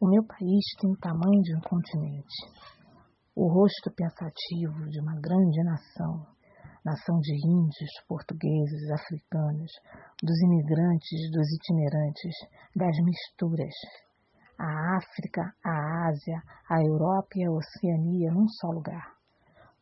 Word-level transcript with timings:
O 0.00 0.06
meu 0.06 0.22
país 0.22 0.64
tem 0.80 0.92
o 0.92 0.96
tamanho 0.96 1.42
de 1.42 1.56
um 1.56 1.60
continente, 1.60 2.38
o 3.34 3.48
rosto 3.48 3.90
pensativo 3.96 4.88
de 4.88 5.00
uma 5.00 5.18
grande 5.20 5.60
nação, 5.64 6.24
nação 6.84 7.18
de 7.18 7.34
índios, 7.34 7.90
portugueses, 8.06 8.88
africanos, 8.92 9.72
dos 10.22 10.38
imigrantes, 10.40 11.18
dos 11.32 11.50
itinerantes, 11.50 12.32
das 12.76 12.96
misturas. 13.02 13.74
A 14.56 14.98
África, 14.98 15.52
a 15.64 16.06
Ásia, 16.06 16.42
a 16.70 16.80
Europa 16.80 17.30
e 17.34 17.44
a 17.44 17.50
Oceania 17.50 18.30
num 18.30 18.46
só 18.46 18.68
lugar. 18.68 19.16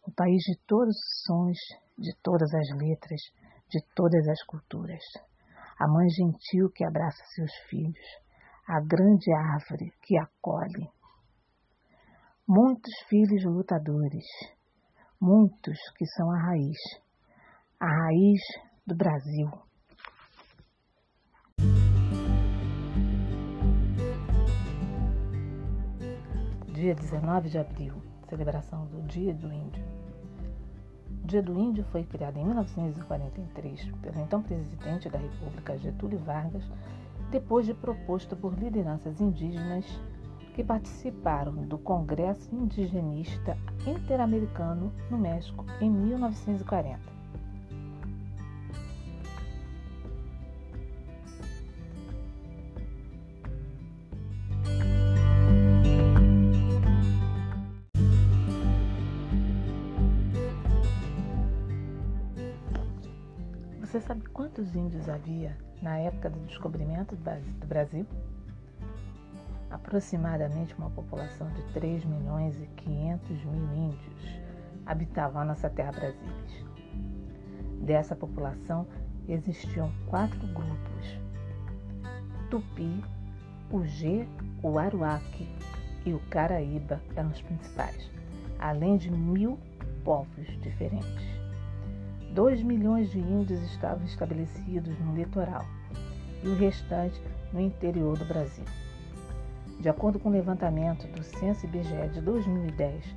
O 0.02 0.10
país 0.12 0.40
de 0.44 0.56
todos 0.66 0.96
os 0.96 1.24
sons, 1.26 1.58
de 1.98 2.16
todas 2.22 2.48
as 2.54 2.78
letras, 2.78 3.20
de 3.68 3.84
todas 3.94 4.26
as 4.28 4.42
culturas. 4.44 5.04
A 5.78 5.86
mãe 5.86 6.08
gentil 6.08 6.70
que 6.74 6.86
abraça 6.86 7.22
seus 7.34 7.52
filhos 7.68 8.25
a 8.68 8.80
grande 8.80 9.32
árvore 9.32 9.92
que 10.02 10.18
acolhe. 10.18 10.90
Muitos 12.48 12.92
filhos 13.08 13.44
lutadores, 13.44 14.24
muitos 15.20 15.78
que 15.96 16.04
são 16.06 16.30
a 16.32 16.38
raiz, 16.38 16.78
a 17.78 17.86
raiz 17.86 18.40
do 18.84 18.96
Brasil. 18.96 19.48
Dia 26.72 26.94
19 26.94 27.48
de 27.48 27.58
abril, 27.58 27.94
celebração 28.28 28.86
do 28.86 29.02
Dia 29.02 29.32
do 29.32 29.52
Índio. 29.52 29.84
O 31.22 31.26
Dia 31.26 31.42
do 31.42 31.58
Índio 31.58 31.84
foi 31.92 32.04
criado 32.04 32.36
em 32.36 32.44
1943 32.44 33.92
pelo 34.02 34.20
então 34.20 34.42
presidente 34.42 35.08
da 35.08 35.18
República 35.18 35.78
Getúlio 35.78 36.18
Vargas 36.18 36.64
depois 37.30 37.66
de 37.66 37.74
proposto 37.74 38.36
por 38.36 38.58
lideranças 38.58 39.20
indígenas 39.20 39.84
que 40.54 40.64
participaram 40.64 41.54
do 41.66 41.76
Congresso 41.76 42.54
Indigenista 42.54 43.56
Interamericano 43.86 44.92
no 45.10 45.18
México 45.18 45.64
em 45.80 45.90
1940. 45.90 47.15
Quantos 64.56 64.74
índios 64.74 65.06
havia 65.06 65.54
na 65.82 65.98
época 65.98 66.30
do 66.30 66.40
descobrimento 66.46 67.14
do 67.14 67.66
Brasil? 67.66 68.06
Aproximadamente 69.70 70.74
uma 70.78 70.88
população 70.88 71.46
de 71.50 71.62
3 71.74 72.06
milhões 72.06 72.56
e 72.56 72.66
500 72.68 73.44
mil 73.44 73.74
índios 73.74 74.40
habitavam 74.86 75.42
a 75.42 75.44
nossa 75.44 75.68
terra 75.68 75.92
Brasília. 75.92 76.32
Dessa 77.82 78.16
população 78.16 78.86
existiam 79.28 79.92
quatro 80.06 80.40
grupos: 80.46 81.20
Tupi, 82.50 83.04
o 83.70 83.84
G, 83.84 84.26
o 84.62 84.78
Aruaque 84.78 85.54
e 86.06 86.14
o 86.14 86.20
Caraíba 86.30 86.98
eram 87.14 87.28
os 87.28 87.42
principais, 87.42 88.10
além 88.58 88.96
de 88.96 89.10
mil 89.10 89.58
povos 90.02 90.46
diferentes. 90.62 91.45
2 92.36 92.62
milhões 92.62 93.10
de 93.10 93.18
índios 93.18 93.62
estavam 93.62 94.04
estabelecidos 94.04 94.94
no 95.00 95.14
litoral 95.14 95.64
e 96.44 96.48
o 96.48 96.54
restante 96.54 97.18
no 97.50 97.58
interior 97.58 98.18
do 98.18 98.26
Brasil. 98.26 98.64
De 99.80 99.88
acordo 99.88 100.18
com 100.18 100.28
o 100.28 100.32
levantamento 100.32 101.06
do 101.12 101.24
Censo 101.24 101.64
IBGE 101.64 102.10
de 102.12 102.20
2010, 102.20 103.16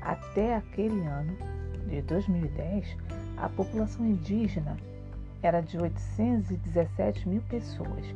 até 0.00 0.54
aquele 0.54 1.04
ano, 1.04 1.36
de 1.88 2.00
2010, 2.02 2.96
a 3.38 3.48
população 3.48 4.06
indígena 4.06 4.76
era 5.42 5.60
de 5.60 5.76
817 5.76 7.28
mil 7.28 7.42
pessoas, 7.48 8.06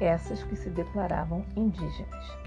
essas 0.00 0.42
que 0.42 0.56
se 0.56 0.70
declaravam 0.70 1.44
indígenas. 1.54 2.38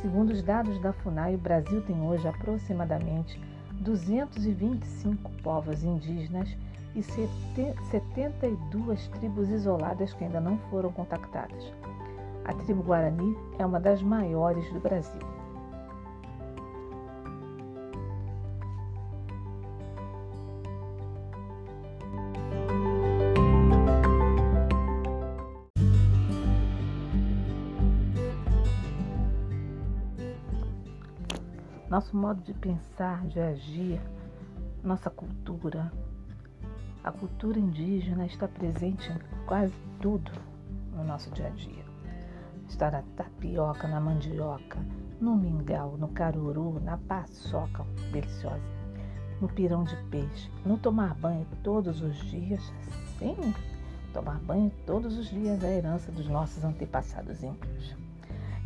Segundo 0.00 0.30
os 0.30 0.42
dados 0.42 0.80
da 0.80 0.92
FUNAI, 0.92 1.36
o 1.36 1.38
Brasil 1.38 1.82
tem 1.82 2.00
hoje 2.00 2.26
aproximadamente 2.26 3.40
225 3.82 5.30
povos 5.42 5.82
indígenas 5.82 6.48
e 6.94 7.02
72 7.02 9.08
tribos 9.08 9.48
isoladas 9.48 10.12
que 10.14 10.24
ainda 10.24 10.40
não 10.40 10.56
foram 10.70 10.92
contactadas. 10.92 11.72
A 12.44 12.52
tribo 12.52 12.82
Guarani 12.82 13.36
é 13.58 13.66
uma 13.66 13.80
das 13.80 14.02
maiores 14.02 14.70
do 14.72 14.80
Brasil. 14.80 15.41
Nosso 31.92 32.16
modo 32.16 32.40
de 32.40 32.54
pensar, 32.54 33.26
de 33.26 33.38
agir, 33.38 34.00
nossa 34.82 35.10
cultura. 35.10 35.92
A 37.04 37.12
cultura 37.12 37.58
indígena 37.58 38.24
está 38.24 38.48
presente 38.48 39.12
em 39.12 39.46
quase 39.46 39.74
tudo 40.00 40.32
no 40.96 41.04
nosso 41.04 41.30
dia 41.32 41.48
a 41.48 41.50
dia. 41.50 41.84
Está 42.66 42.90
na 42.90 43.02
tapioca, 43.14 43.86
na 43.86 44.00
mandioca, 44.00 44.78
no 45.20 45.36
mingau, 45.36 45.98
no 45.98 46.08
caruru, 46.08 46.80
na 46.80 46.96
paçoca 46.96 47.84
deliciosa, 48.10 48.64
no 49.38 49.48
pirão 49.48 49.84
de 49.84 49.96
peixe, 50.04 50.50
no 50.64 50.78
tomar 50.78 51.12
banho 51.16 51.46
todos 51.62 52.00
os 52.00 52.16
dias. 52.30 52.72
Sim, 53.18 53.54
tomar 54.14 54.40
banho 54.40 54.72
todos 54.86 55.18
os 55.18 55.26
dias 55.26 55.62
é 55.62 55.66
a 55.66 55.76
herança 55.76 56.10
dos 56.10 56.26
nossos 56.26 56.64
antepassados 56.64 57.42
índios. 57.42 58.01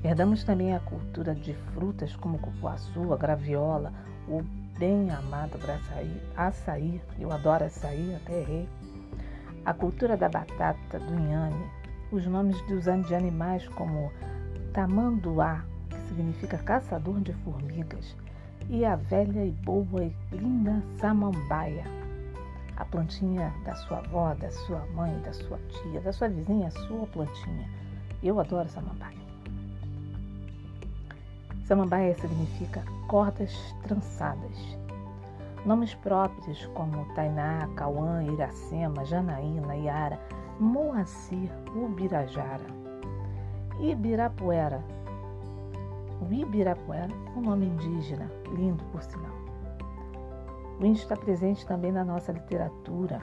Herdamos 0.07 0.45
também 0.45 0.73
a 0.73 0.79
cultura 0.79 1.35
de 1.35 1.53
frutas 1.75 2.15
como 2.15 2.39
cupuaçu, 2.39 3.13
a 3.13 3.17
graviola, 3.17 3.93
o 4.29 4.41
bem 4.79 5.11
amado 5.11 5.59
açaí, 5.69 6.23
açaí, 6.37 7.03
eu 7.19 7.33
adoro 7.33 7.65
açaí, 7.65 8.15
até 8.15 8.39
errei. 8.39 8.69
A 9.65 9.75
cultura 9.75 10.17
da 10.17 10.29
batata, 10.29 11.01
do 11.01 11.13
inhame, 11.13 11.67
os 12.13 12.25
nomes 12.25 12.57
dos 12.69 12.85
de 12.85 13.17
animais 13.17 13.67
como 13.71 14.13
tamanduá, 14.73 15.65
que 15.91 15.99
significa 16.03 16.59
caçador 16.59 17.19
de 17.19 17.33
formigas, 17.33 18.17
e 18.71 18.85
a 18.85 18.95
velha 18.95 19.45
e 19.45 19.51
boa 19.51 20.05
e 20.05 20.15
linda 20.31 20.85
samambaia, 21.01 21.83
a 22.77 22.85
plantinha 22.85 23.53
da 23.65 23.75
sua 23.75 23.99
avó, 23.99 24.35
da 24.35 24.53
sua 24.53 24.87
mãe, 24.95 25.21
da 25.23 25.33
sua 25.33 25.59
tia, 25.69 26.01
da 26.01 26.13
sua 26.13 26.29
vizinha, 26.29 26.69
a 26.69 26.87
sua 26.87 27.09
plantinha. 27.09 27.69
Eu 28.23 28.39
adoro 28.39 28.69
samambaia. 28.69 29.26
Samambaia 31.67 32.15
significa 32.15 32.85
cordas 33.09 33.53
trançadas. 33.83 34.79
Nomes 35.65 35.97
próprios 35.97 36.65
como 36.67 37.05
Tainá, 37.17 37.69
Cauã, 37.75 38.23
Iracema, 38.23 39.05
Janaína, 39.05 39.75
Iara, 39.75 40.21
Moacir, 40.61 41.51
Ubirajara. 41.75 42.65
Ibirapuera. 43.81 44.81
O 46.21 46.33
Ibirapuera 46.33 47.13
é 47.13 47.37
um 47.37 47.43
nome 47.43 47.67
indígena, 47.67 48.31
lindo 48.55 48.85
por 48.93 49.03
sinal. 49.03 49.35
O 50.79 50.87
índio 50.87 51.03
está 51.03 51.17
presente 51.17 51.67
também 51.67 51.91
na 51.91 52.05
nossa 52.05 52.31
literatura. 52.31 53.21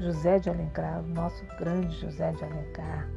José 0.00 0.40
de 0.40 0.50
Alencar, 0.50 1.04
o 1.04 1.06
nosso 1.06 1.44
grande 1.56 1.94
José 2.00 2.32
de 2.32 2.42
Alencar, 2.42 3.08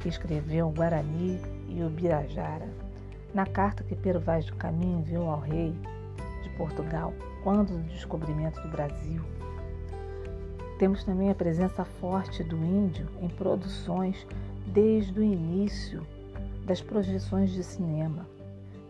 que 0.00 0.08
escreveu 0.08 0.70
Guarani 0.70 1.38
e 1.68 1.82
o 1.82 1.90
Birajara 1.90 2.70
na 3.34 3.46
carta 3.46 3.82
que 3.82 3.94
Pedro 3.94 4.20
Vaz 4.20 4.44
do 4.44 4.54
Caminho 4.56 5.00
enviou 5.00 5.28
ao 5.28 5.40
rei 5.40 5.74
de 6.42 6.50
Portugal 6.50 7.12
quando 7.42 7.72
do 7.72 7.88
descobrimento 7.88 8.60
do 8.60 8.68
Brasil. 8.68 9.22
Temos 10.78 11.04
também 11.04 11.30
a 11.30 11.34
presença 11.34 11.84
forte 11.84 12.42
do 12.42 12.56
índio 12.56 13.08
em 13.20 13.28
produções 13.28 14.26
desde 14.66 15.18
o 15.18 15.22
início 15.22 16.06
das 16.64 16.80
projeções 16.80 17.50
de 17.50 17.62
cinema. 17.62 18.26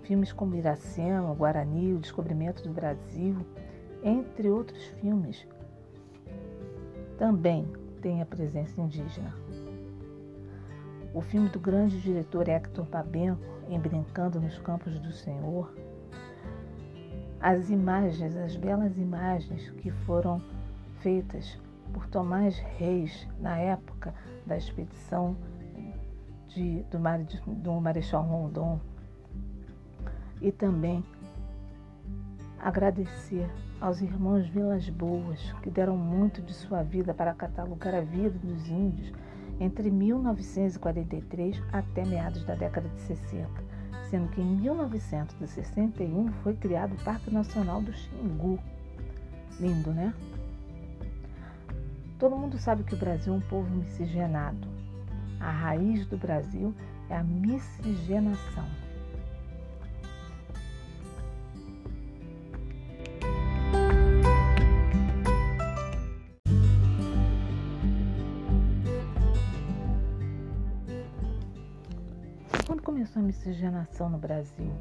Filmes 0.03 0.33
como 0.33 0.57
Iracema, 0.57 1.33
Guarani, 1.35 1.95
O 1.95 1.99
Descobrimento 1.99 2.63
do 2.63 2.71
Brasil, 2.71 3.37
entre 4.03 4.51
outros 4.51 4.85
filmes, 5.01 5.47
também 7.19 7.67
tem 8.01 8.21
a 8.21 8.27
presença 8.27 8.81
indígena. 8.81 9.33
O 11.15 11.21
filme 11.21 11.51
do 11.51 11.61
grande 11.61 12.01
diretor 12.01 12.49
Hector 12.49 12.87
Babenco, 12.87 13.43
em 13.69 13.79
Brincando 13.79 14.41
nos 14.41 14.59
Campos 14.59 14.99
do 14.99 15.13
Senhor, 15.13 15.71
as 17.39 17.69
imagens, 17.69 18.35
as 18.35 18.57
belas 18.57 18.97
imagens 18.97 19.69
que 19.73 19.91
foram 19.91 20.41
feitas 21.01 21.61
por 21.93 22.07
Tomás 22.07 22.57
Reis 22.79 23.29
na 23.39 23.59
época 23.59 24.15
da 24.47 24.57
expedição 24.57 25.37
de, 26.49 26.83
do, 26.85 26.99
do 27.57 27.81
Marechal 27.81 28.23
Rondon. 28.23 28.81
E 30.41 30.51
também 30.51 31.05
agradecer 32.59 33.51
aos 33.81 34.01
irmãos 34.01 34.47
Vilas 34.47 34.89
Boas, 34.89 35.53
que 35.63 35.69
deram 35.69 35.97
muito 35.97 36.41
de 36.41 36.55
sua 36.55 36.83
vida 36.83 37.13
para 37.13 37.35
catalogar 37.35 37.95
a 37.95 38.01
vida 38.01 38.39
dos 38.39 38.69
índios 38.69 39.13
entre 39.61 39.91
1943 39.91 41.63
até 41.73 42.05
meados 42.05 42.45
da 42.45 42.55
década 42.55 42.89
de 42.89 43.01
60, 43.03 43.49
sendo 44.11 44.29
que 44.29 44.41
em 44.41 44.57
1961 44.57 46.33
foi 46.43 46.55
criado 46.55 46.95
o 46.95 47.05
Parque 47.05 47.33
Nacional 47.33 47.81
do 47.81 47.93
Xingu. 47.93 48.59
Lindo, 49.61 49.93
né? 49.93 50.15
Todo 52.19 52.37
mundo 52.37 52.57
sabe 52.59 52.85
que 52.85 52.95
o 52.95 52.99
Brasil 52.99 53.33
é 53.35 53.37
um 53.37 53.41
povo 53.41 53.69
miscigenado. 53.75 54.69
A 55.41 55.51
raiz 55.51 56.07
do 56.07 56.17
Brasil 56.17 56.75
é 57.11 57.17
a 57.17 57.25
miscigenação. 57.25 58.82
Quando 72.65 72.81
começou 72.81 73.21
a 73.21 73.25
miscigenação 73.25 74.09
no 74.09 74.19
Brasil? 74.19 74.73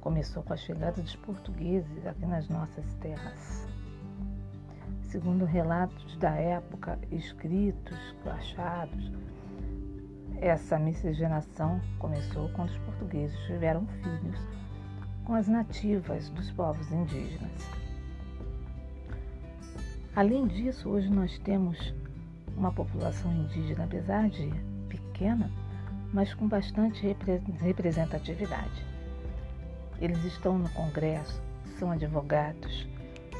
Começou 0.00 0.42
com 0.42 0.52
a 0.52 0.56
chegada 0.56 1.00
dos 1.00 1.14
portugueses 1.14 2.04
aqui 2.04 2.26
nas 2.26 2.48
nossas 2.48 2.84
terras. 2.94 3.68
Segundo 5.02 5.44
relatos 5.44 6.16
da 6.16 6.34
época, 6.34 6.98
escritos, 7.12 7.96
achados, 8.26 9.12
essa 10.40 10.80
miscigenação 10.80 11.80
começou 12.00 12.48
quando 12.50 12.70
os 12.70 12.78
portugueses 12.78 13.38
tiveram 13.46 13.86
filhos 13.86 14.40
com 15.24 15.34
as 15.34 15.46
nativas 15.46 16.28
dos 16.30 16.50
povos 16.50 16.90
indígenas. 16.90 17.70
Além 20.16 20.48
disso, 20.48 20.88
hoje 20.88 21.08
nós 21.08 21.38
temos 21.38 21.94
uma 22.56 22.72
população 22.72 23.32
indígena, 23.32 23.84
apesar 23.84 24.28
de 24.28 24.50
pequena, 24.88 25.48
mas 26.12 26.34
com 26.34 26.48
bastante 26.48 27.16
representatividade. 27.60 28.84
Eles 30.00 30.24
estão 30.24 30.58
no 30.58 30.68
Congresso, 30.70 31.40
são 31.78 31.90
advogados, 31.90 32.86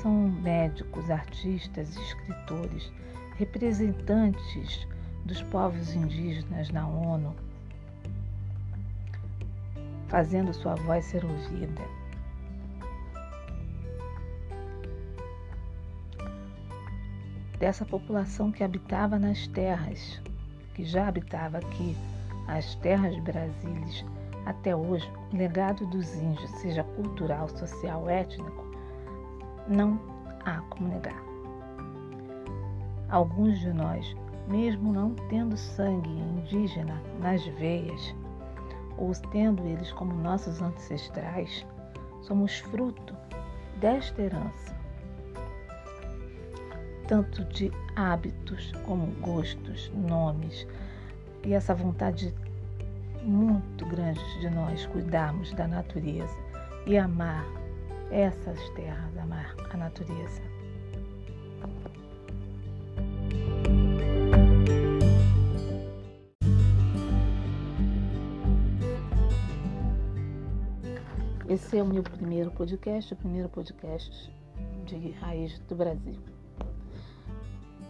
são 0.00 0.12
médicos, 0.28 1.10
artistas, 1.10 1.96
escritores, 1.96 2.92
representantes 3.36 4.86
dos 5.24 5.42
povos 5.44 5.94
indígenas 5.94 6.70
na 6.70 6.86
ONU, 6.86 7.34
fazendo 10.08 10.52
sua 10.52 10.74
voz 10.74 11.04
ser 11.06 11.24
ouvida. 11.24 11.82
Dessa 17.58 17.84
população 17.84 18.50
que 18.50 18.64
habitava 18.64 19.18
nas 19.18 19.46
terras, 19.46 20.20
que 20.74 20.82
já 20.82 21.08
habitava 21.08 21.58
aqui, 21.58 21.94
as 22.56 22.74
terras 22.76 23.16
Brasília, 23.20 24.06
até 24.44 24.74
hoje, 24.74 25.10
o 25.32 25.36
legado 25.36 25.86
dos 25.86 26.14
índios, 26.16 26.50
seja 26.52 26.82
cultural, 26.82 27.48
social, 27.48 28.08
étnico, 28.08 28.64
não 29.68 30.00
há 30.44 30.60
como 30.62 30.88
negar. 30.88 31.22
Alguns 33.08 33.58
de 33.60 33.72
nós, 33.72 34.16
mesmo 34.48 34.92
não 34.92 35.14
tendo 35.28 35.56
sangue 35.56 36.10
indígena 36.10 37.00
nas 37.20 37.44
veias, 37.46 38.14
ou 38.98 39.12
tendo 39.30 39.64
eles 39.66 39.92
como 39.92 40.12
nossos 40.12 40.60
ancestrais, 40.60 41.64
somos 42.22 42.58
fruto 42.58 43.16
desta 43.80 44.22
herança, 44.22 44.76
tanto 47.06 47.44
de 47.44 47.70
hábitos 47.96 48.72
como 48.84 49.06
gostos, 49.20 49.90
nomes 49.94 50.66
e 51.44 51.54
essa 51.54 51.74
vontade 51.74 52.34
muito 53.22 53.86
grande 53.86 54.20
de 54.40 54.50
nós 54.50 54.86
cuidarmos 54.86 55.52
da 55.52 55.66
natureza 55.66 56.36
e 56.86 56.96
amar 56.96 57.44
essas 58.10 58.58
terras, 58.70 59.16
amar 59.18 59.54
a 59.72 59.76
natureza. 59.76 60.42
Esse 71.48 71.78
é 71.78 71.82
o 71.82 71.86
meu 71.86 72.02
primeiro 72.02 72.50
podcast, 72.52 73.12
o 73.12 73.16
primeiro 73.16 73.48
podcast 73.48 74.32
de 74.86 75.10
raiz 75.12 75.58
do 75.68 75.74
Brasil. 75.74 76.39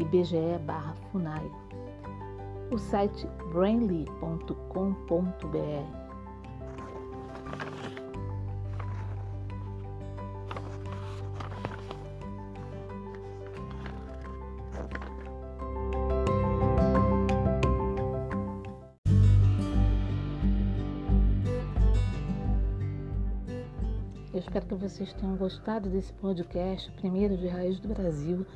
IBGE 0.00 0.58
barra 0.64 0.94
FUNAI. 1.12 1.50
O 2.70 2.78
site 2.78 3.26
brainly.com.br 3.52 4.50
Eu 24.32 24.38
espero 24.38 24.64
que 24.64 24.74
vocês 24.76 25.12
tenham 25.12 25.36
gostado 25.36 25.90
desse 25.90 26.12
podcast, 26.14 26.90
primeiro 26.92 27.36
de 27.36 27.48
Raiz 27.48 27.78
do 27.78 27.88
Brasil. 27.88 28.46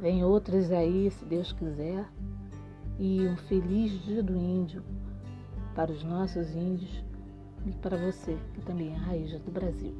Vem 0.00 0.24
outros 0.24 0.70
aí, 0.70 1.10
se 1.10 1.24
Deus 1.26 1.52
quiser. 1.52 2.06
E 2.98 3.26
um 3.26 3.36
feliz 3.36 3.92
dia 4.04 4.22
do 4.22 4.34
índio 4.34 4.82
para 5.74 5.92
os 5.92 6.02
nossos 6.02 6.54
índios 6.54 7.04
e 7.66 7.72
para 7.72 7.96
você, 7.96 8.36
que 8.54 8.62
também 8.62 8.92
é 8.92 8.96
raiz 8.96 9.30
do 9.32 9.50
Brasil. 9.50 9.94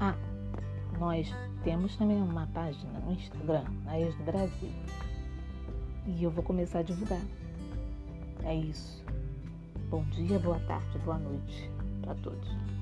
Ah, 0.00 0.14
nós 0.98 1.32
temos 1.64 1.96
também 1.96 2.22
uma 2.22 2.46
página 2.48 2.98
no 3.00 3.12
Instagram, 3.12 3.64
Raiz 3.84 4.14
do 4.16 4.24
Brasil. 4.24 4.70
E 6.06 6.22
eu 6.22 6.30
vou 6.30 6.44
começar 6.44 6.80
a 6.80 6.82
divulgar. 6.82 7.22
É 8.44 8.54
isso. 8.54 9.04
Bom 9.90 10.04
dia, 10.10 10.38
boa 10.38 10.60
tarde, 10.60 10.98
boa 11.00 11.18
noite 11.18 11.70
para 12.02 12.14
todos. 12.16 12.75